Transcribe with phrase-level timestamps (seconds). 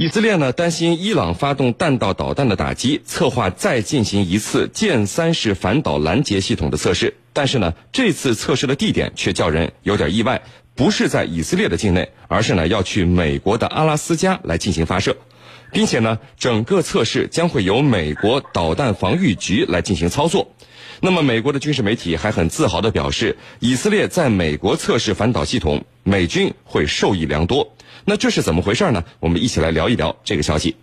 [0.00, 7.16] 以色列呢担心伊朗发动弹道导弹的打击，策划再进行一次剑三式反导拦截系统的测试。
[7.32, 10.40] 但是呢，这次测试的地点却叫人有点意外，
[10.76, 15.16] 不是在以色列的境内，而是呢要去美国的阿拉斯加来进行发射，
[15.72, 20.54] 并且呢，整个测试将会由美国导弹防御局来进行操作。
[21.00, 27.72] 那么，美国的军事媒体还很自豪地表示，以色列在美国测试反导系统，美军会受益良多。
[28.04, 29.04] 那这是怎么回事呢？
[29.20, 30.74] 我们一起来聊一聊这个消息。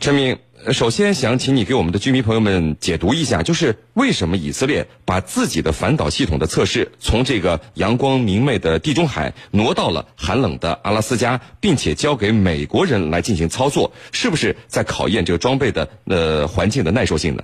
[0.00, 0.38] 陈明，
[0.72, 17.42] 首先想请你给我们的居民朋友们解读一下，就是为什么以色列把自己的反导系统的测试从这个阳光明媚的地中海挪到了寒冷的阿拉斯加，并且交给美国人来进行操作，是不是在考验这个装备的呃环境的耐受性呢？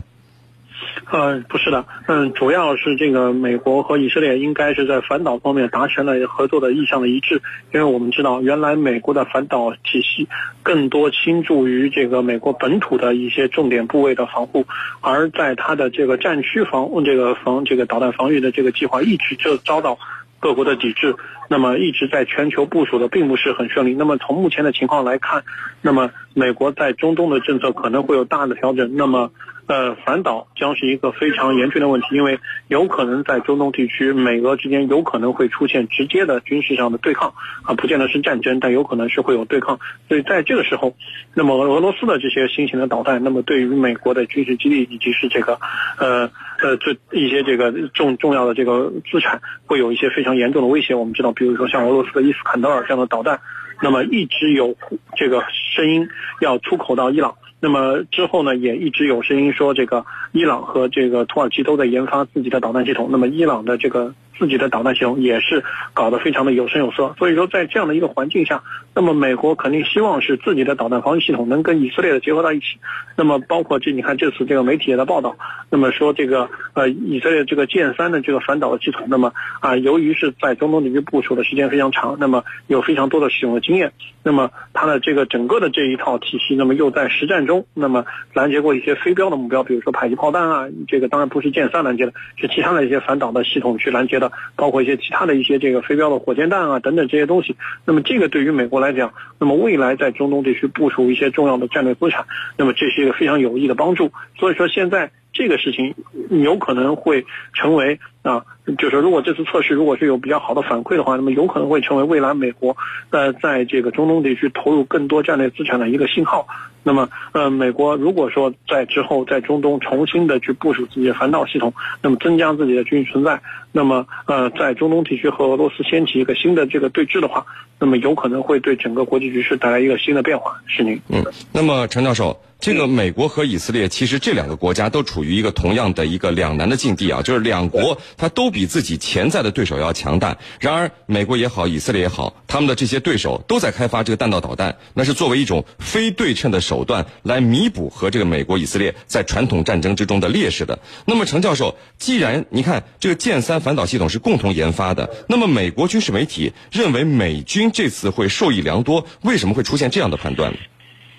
[1.12, 10.26] 呃，不是的，嗯，主要是这个美国和以色列应该是在反导方面达成了合作的意向的一致，因为我们知道，原来美国的反导体系
[10.62, 14.64] 更多倾注于这个美国本土的一些重点部位的防护，
[15.02, 19.98] 而在它的这个战区防这个防这个导弹防御的这个计划一直就遭到
[20.40, 21.14] 各国的抵制，
[21.50, 23.94] 那么一直在全球部署的并不是很顺利。
[23.94, 25.44] 那么从目前的情况来看，
[25.82, 28.96] 那么美国在中东的政策可能会有大的调整。
[28.96, 29.30] 那么
[29.68, 37.32] 呃，反导将是一个非常严峻的问题，因为有可能在中东地区，美俄之间有可能会出现直接的军事上的对抗，
[37.62, 39.78] 啊，不见得是战争，但有可能是会有对抗。
[40.08, 40.94] 所以在这个时候，
[41.34, 45.58] 那么俄罗斯的这些新型的导弹，那么对于美国的军事基地以及是这个，
[45.96, 46.28] 呃
[46.60, 50.94] 呃，这一些这个重重要的这个资产，会有一些非常严重的威胁。
[50.94, 53.40] 我们知道，比如说像俄罗斯的伊斯坎德尔这样的导弹，
[53.80, 54.74] 那么一直有
[55.16, 56.08] 这个声音
[56.40, 57.36] 要出口到伊朗。
[57.62, 63.08] 那么之后呢，也一直有声音说，这个伊朗和这个土耳其都在研发自己的导弹系统。
[63.10, 64.12] 那么伊朗的这个。
[64.38, 65.62] 自己的导弹系统也是
[65.94, 68.62] 搞得非常的有声有色，所以说在这样的一个环境下，
[68.94, 72.78] 那么美国肯定希望是自己的导弹防御系统能跟以色列的结合到一起。
[73.16, 75.36] 那么包括这你看这次这个媒体也在报道，
[75.70, 83.92] 那么说这个呃以色列这个剑三的这个反导的系统，那么啊由于是在中东地区部署的时间非常长，那么有非常多的使用的经验，
[84.22, 94.18] 那么它的这个整个的这一套体系，那么又在实战中，那么拦截过一些飞镖的目标，比如说迫击炮弹啊，这个当然不是剑三拦截的，是其他的一些反导的系统去拦截
[94.54, 97.56] 包括一些其他的一些这个飞镖的火箭弹啊等等这些东西，
[97.86, 104.12] 那么这个对于美国来讲，那么未来在中东地区部署一些重要的战略资产，那么这是一个非常有益的帮助。
[104.38, 105.10] 所以说现在。
[105.34, 105.94] 这个事情
[106.28, 107.24] 有可能会
[107.54, 108.44] 成为啊，
[108.78, 112.76] 就是如果这次测试如果是有比较好的反馈的话，那么有可能会成为未来美国
[113.10, 116.46] 呃在这个中东地区投入更多战略资产的一个信号。
[116.84, 123.40] 那么呃，美国如果说在之后在中东重新的去部署自己的反导系统，那么增加自己的军事存在，
[123.70, 127.46] 那么呃在中东地区和俄罗斯掀起一个新的这个对峙的话，
[127.78, 130.60] 那么有可能会对整个国际局势带来一个新的变化。
[130.66, 132.40] 是您嗯，那么陈教授。
[132.58, 140.36] 这个美国和以色列，其实这两个国家都处于一个同样的一个两难的境地啊，就是两国它都比自己潜在的对手要强大。
[140.60, 150.78] 然而，美国也好，以色列也好，他们的这些对手都在开发这个弹道导弹，那是作为一种非对称的手段来弥补和这个美国、以色列在传统战争之中的劣势的。
[151.06, 160.52] 那么，程教授，既然你看这个剑三反导系统是共同研发的，那么美国军事媒体认为美军这次会受益良多，为什么会出现这样的判断？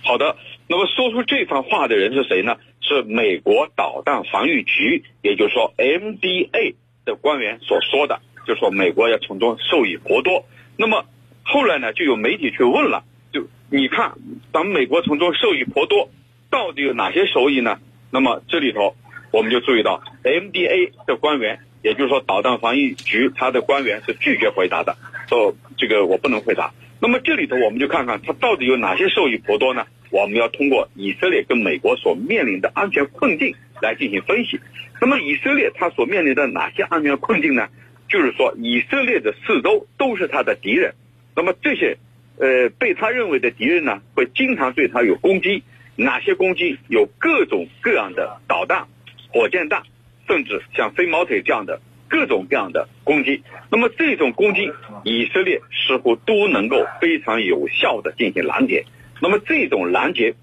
[0.03, 0.35] 好的。
[0.65, 2.55] 那么说出这番话的人是谁呢？
[2.79, 10.45] 是美国导弹防御局，也就是说 MDA 的官员所说的，就说美国要从中受益颇多。
[10.77, 11.05] 那么
[11.43, 14.13] 后来呢，就有媒体去问了，就你看，
[14.51, 16.09] 咱们美国从中受益颇多，
[16.49, 17.79] 到底有哪些收益呢？
[18.11, 18.95] 那么这里头
[19.31, 24.95] 我们就注意到，MDA 的官员，也就是说导弹防御局，他的官员是拒绝回答的，
[25.27, 26.71] 说这个我不能回答。
[26.99, 29.85] 那么这里头我们就看看他到底有哪些受益颇多呢？
[30.09, 34.59] 我们要通过以色列跟美国所面临的安全困境来进行分析。
[35.03, 37.67] 那么以色列它所面临的哪些安全困境呢？
[38.07, 40.95] 就是说以色列的四周都是他的敌人。
[41.35, 41.97] 那么这些，
[42.39, 45.63] 呃，被他认为的敌人呢，会经常对他有攻击。
[45.97, 46.77] 哪些攻击？
[46.87, 48.87] 有各种各样的导弹、
[49.27, 49.83] 火箭弹，
[50.25, 53.43] 甚至像飞毛腿这样的各种各样的攻击。
[53.69, 54.71] 那么这种攻击，
[55.03, 58.85] 以色列似乎都能够非常有效的进行拦截。
[59.21, 60.35] 那么这种拦截，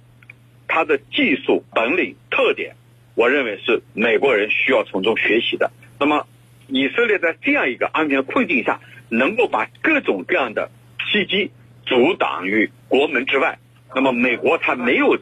[0.68, 2.76] 它的技术本领特点，
[3.14, 5.70] 我认为是美国人需要从中学习的。
[5.98, 6.26] 那么
[6.68, 10.70] 以色列在这样一个安全困境下，能够把各种各样的
[11.12, 11.50] 袭击
[11.86, 13.58] 阻挡于国门之外。
[13.94, 15.18] 那么美国它没有，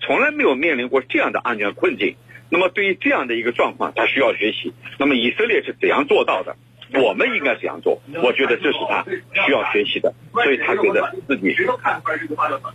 [0.00, 2.16] 从来没有面临过这样的安全困境。
[2.50, 4.72] 那么对于这样的一个状况，它需要学习。
[4.98, 6.56] 那么以色列是怎样做到的？
[6.94, 8.02] 我们应该怎样做。
[8.22, 9.02] 我觉得这是他
[9.46, 11.56] 需要学习的，所以他觉得自己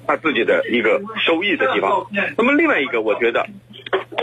[0.07, 2.07] 他自己的一个收益的地方。
[2.35, 3.45] 那么另外一个，我觉得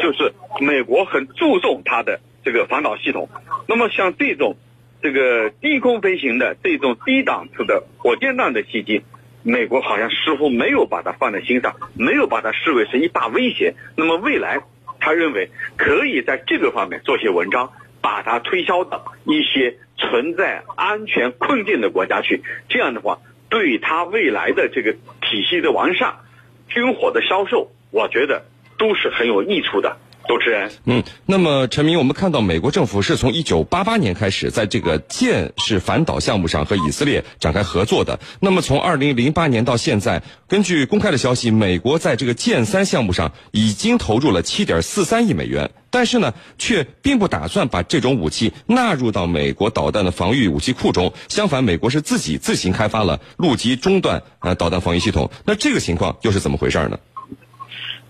[0.01, 3.29] 就是美国很注重它的这个反导系统。
[3.67, 4.57] 那么像这种
[5.03, 9.03] 这个低空飞行的这种低档次的火箭弹的袭击。
[9.47, 13.75] 美国好像似乎没有把它放在心上，没有把它视为是一大威胁。
[13.95, 14.63] 那么未来，
[15.01, 17.71] 他认为可以在这个方面做些文章，
[18.01, 22.43] 把它推销到一些存在安全困境的国家去。
[22.71, 23.19] 这样的话，
[23.51, 26.21] 对他未来的这个体系的完善、
[26.69, 28.47] 军火的销售，我觉得
[28.79, 29.97] 都是很有益处的。
[30.27, 38.19] 主持人，嗯，那么陈明，我们看到美国政府是从一九八八年开始，在这个舰式反导项目上和以色列展开合作的。
[38.41, 51.13] 那么从二零零八年到现在，根据公开的消息，美国在这个舰三项目上已经投入了七点四三亿美元，但是呢，却并不打算把这种武器纳入到美国导弹的防御武器库中。
[51.29, 55.31] 相反，美国是自己自行开发了陆基中段呃导弹防御系统。
[55.45, 56.99] 那这个情况又是怎么回事呢？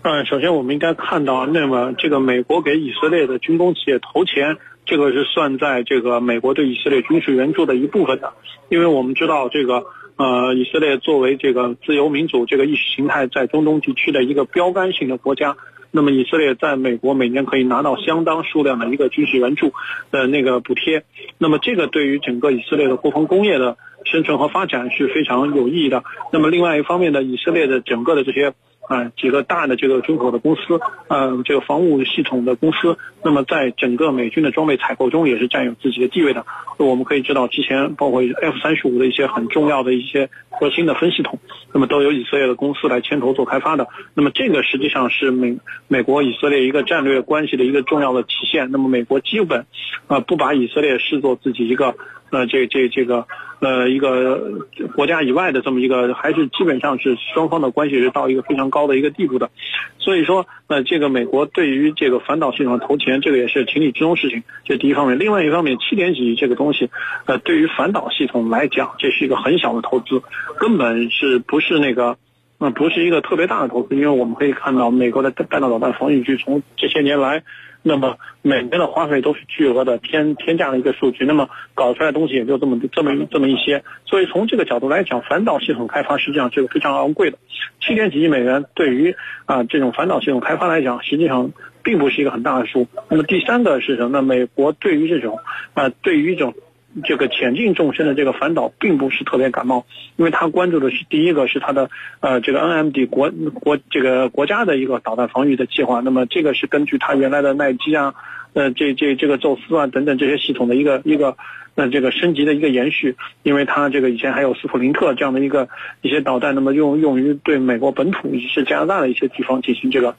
[0.07, 8.31] 嗯，首先我们应该看到，那么这个美国给以色列的军工企业投钱，这个是算在这个美国对以色列军事援助的一部分的，
[8.69, 9.83] 因为我们知道这个
[10.17, 15.57] 呃，以色列作为这个自由民主这个意识形态在中东地区的一个标杆性的国家，
[15.89, 19.73] 那么以色列在美国每年可以拿到相当数量的一个军事援助
[20.11, 21.03] 的那个补贴，
[21.39, 23.75] 那么这个对于整个以色列的国防工业的
[24.05, 26.03] 生存和发展是非常有意义的。
[26.31, 28.53] 那么另外一方面呢，以色列的整个的这些。
[28.87, 36.45] 啊，几个大的这个军火的公司，呃，这个防务系统的公司，那么在整个美军的装备采购中也是占有自己的地位的。
[36.77, 41.39] 我们可以知道，之前包括 F 三十五的一些很重要的一些核心的分系统，
[41.73, 43.87] 那么都由以色列的公司来牵头做开发的。
[44.13, 45.57] 那么这个实际上是美
[45.87, 48.69] 美国以色列一个战略关系的一个重要的体现。
[48.69, 49.65] 那么美国基本，
[50.05, 51.95] 啊，不把以色列视作自己一个，
[52.29, 53.25] 呃，这这这个。
[53.65, 54.61] 呃，一个
[54.95, 59.49] 国家以外的这么一个，还是基本上是双方的关系是到一个非常高的一个地步的，
[59.97, 65.17] 所以说，呃，这个美国对于这个反导系统投钱，这个也是情理之中事情，这第一方面。
[65.17, 66.91] 另外一方面，七点几这个东西，
[67.25, 70.21] 呃，对于反导系统来讲，这是一个很小的投资，
[70.59, 72.17] 根本是不是那个，
[72.57, 77.43] 那，不是一个特别大的投资，因为我们可以看到美国的弹道导弹防御局从这些年来。
[77.87, 87.37] 那么每年的花费都是巨额的天天价的一个数据，那么搞出来的东西也就这么这么这么一些，所以从这个角度来讲，反导系统开发实际上是非常昂贵的，
[87.81, 89.15] 七点几亿美元对于
[89.45, 91.51] 啊这种反导系统开发来讲，实际上
[91.83, 92.87] 并不是一个很大的数。
[93.07, 94.23] 那么第三个是什么呢？
[94.23, 95.37] 美国对于这种
[95.75, 96.55] 啊对于一种。
[97.03, 101.89] 这个前进纵深的这个反导并不是特别感冒，因为他关注的是第一个是他的
[102.21, 108.13] 呃这个 NMD 国国这个国家的一个导弹防御的计划，那么这个是根据他原来的耐基啊，
[108.53, 111.35] 呃这这这个宙斯啊等等这些系统的一个一个
[111.75, 115.67] 呃这个升级的一个延续，因为它这个以前还有斯普林特这样的一个
[116.01, 120.15] 一些导弹，那么用用于对美国本土以及是加拿大的一些地方进行这个。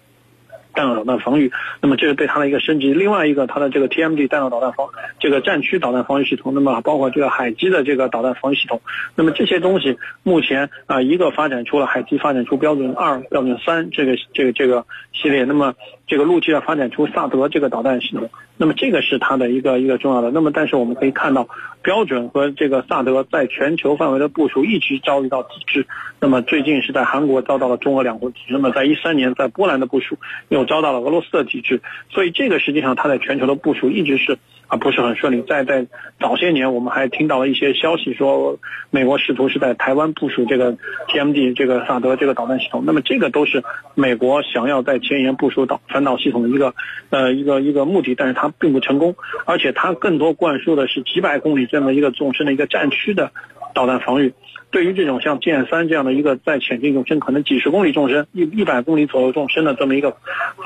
[0.77, 1.51] 弹道导弹防御，
[1.81, 2.95] 那么这是对它的一个升级。
[2.95, 4.89] 另外一个，它的这个 TMD 弹道导弹防
[5.19, 8.81] 这个战区导弹防御系统，那么包括这个海基的这个导弹防御系统，
[9.17, 15.75] 那么这些东西目前啊，一个发展出了海基，发展出标准二、标准三这个这个这个系列，那么
[16.07, 18.31] 这个陆续要发展出萨德这个导弹系统。
[18.57, 20.31] 那么这个是它的一个一个重要的。
[20.31, 21.49] 那么但是我们可以看到，
[21.83, 25.87] 标准和这个萨德在全球范围的部署一直遭遇到抵制。
[26.21, 28.53] 那么最近是在韩国遭到了中俄两国抵制。
[28.53, 30.17] 那么在一三年在波兰的部署
[30.49, 31.83] 又遭到了俄罗斯的抵制。
[32.11, 34.39] 所以这个实际上它在全球的部署一直是。
[34.69, 35.43] 啊，不是很顺利。
[35.43, 35.87] 在在
[36.19, 38.59] 早些年，我们还听到了一些消息，说
[38.91, 40.77] 美国试图是在台湾部署这个
[41.09, 42.83] TMD 这个萨德这个导弹系统。
[42.85, 43.63] 那么这个都是
[43.95, 46.75] 美国想要在前沿部署导反导系统的一个
[47.11, 53.31] 呃一个一个目的，但是它并不成功，而且它更多灌输的是几百公里这么一个纵深的一个战区的
[53.77, 54.33] 导弹防御。
[54.69, 60.17] 对于这种像剑三这样的一个在潜进纵深，可能几十公里纵深、一一百公里左右纵深的这么一个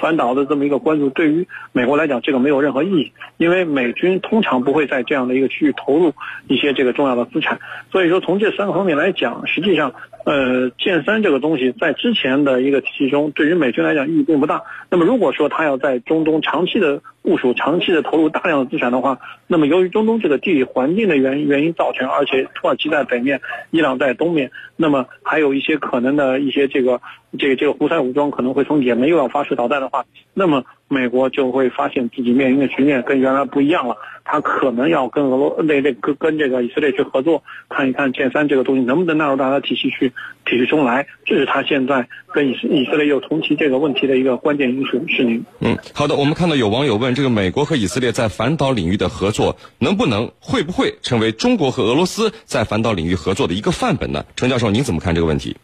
[0.00, 6.14] 反导的这么一个关注，对于美国来讲，这个没有任何意义，因为美军通常不会在这样的一个区域投入
[6.48, 7.60] 一些这个重要的资产。
[7.92, 9.92] 所以说，从这三个方面来讲，实际上，
[10.24, 14.62] 呃，剑三这个东西在之前的一个体系中，对于美军来讲意义并不大。
[14.90, 27.00] 那么，如果说他要在中东长期的部署、长期的投入大量的资产的话，那么由于中东这个地理环境的原原因造成，而且土耳其在北面，伊朗在东面，那么还有一些可能的一些这个
[27.38, 33.96] 这个这个胡塞武装可能会从也门又要发射导弹的话，那么美国就会发现自己面临的局面跟原来不一样了。
[34.24, 40.12] 他可能要跟俄罗那那跟跟这个以色列去合作，看一看剑三这个东西能不能纳入到他体系去
[40.44, 41.06] 体系中来。
[41.24, 45.04] 这是他现在跟以以色列又重提这个问题的一个关键因素。
[45.08, 45.44] 是您。
[45.60, 46.14] 嗯，好的。
[46.16, 54.24] 我们看到有网友问，这个美国和以色列在反导领域的合作，能不能会不会成为中国和俄罗斯在反导领域合作的一个范本呢？
[54.36, 55.56] 陈教授，您怎么看这个问题？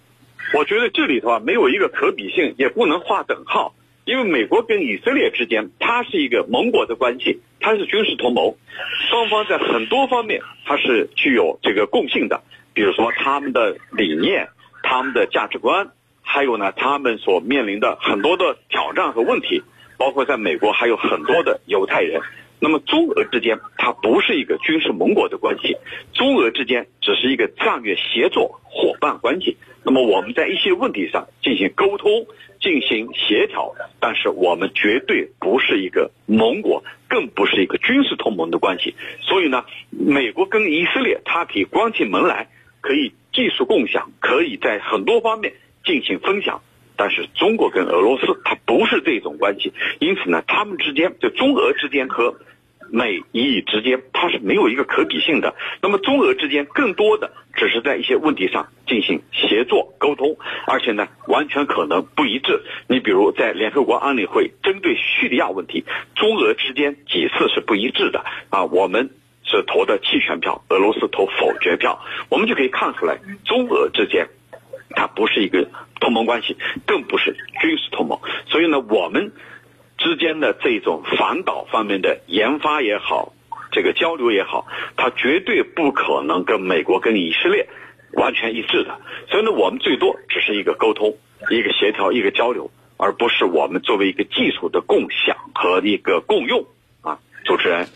[0.54, 3.74] 我觉得这里头啊没有一个可比性，也不能划等号。
[4.04, 8.54] 因为美国跟以色列之间，它是一个盟国的关系，它是军事同盟，
[9.10, 14.48] 双方在很多方面它是具有这个共性的，比如说他们的理念、
[14.84, 15.90] 他们的价值观，
[16.22, 19.64] 还有呢他们所面临的很多的挑战和问题，
[19.98, 22.20] 包括在美国还有很多的犹太人。
[22.58, 25.76] 那么中俄之间，它不是一个军事盟国的关系，
[26.14, 29.56] 中俄之间只是一个战略协作伙伴关系。
[29.84, 32.26] 那么我们在一些问题上进行沟通、
[32.60, 38.96] 进行协调，但是我们绝对不是一个盟国，更不是一个军事同盟的关系。
[39.20, 42.48] 所以呢，美国跟以色列，它可以关起门来，
[42.80, 45.52] 可以技术共享，可以在很多方面
[45.84, 46.62] 进行分享。
[46.96, 52.34] 但是中国跟俄罗斯，它不是这种关系，因此呢，他们之间就中俄之间和
[52.90, 55.54] 美伊之间，它是没有一个可比性的。
[55.82, 60.36] 那么中俄之间更多的只是在一些问题上进行协作沟通，
[60.68, 62.62] 而且呢，完全可能不一致。
[62.88, 65.84] 你比如在联合国安理会针对叙利亚问题，
[66.14, 69.10] 中俄之间几次是不一致的啊，我们
[69.42, 74.28] 是投的弃权票，俄罗斯投否决票，我们就可以看出来中俄之间。
[74.90, 75.68] 它不是一个
[76.00, 79.32] 同盟关系，更不是军事同盟，所以呢，我们
[79.98, 83.32] 之间的这种反导方面的研发也好，
[83.72, 84.66] 这个交流也好，
[84.96, 87.68] 它绝对不可能跟美国跟以色列
[88.12, 89.00] 完全一致的。
[89.28, 91.16] 所以呢，我们最多只是一个沟通、
[91.50, 96.64] 一个协调、一个交流，而不是我们作为一个技术的共享和一个共用
[97.02, 97.86] 啊，主持人。